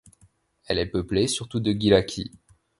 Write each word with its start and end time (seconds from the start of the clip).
Elle 0.65 0.79
est 0.79 0.87
peuplée 0.87 1.27
surtout 1.27 1.59
de 1.59 1.73
Gilaki. 1.79 2.31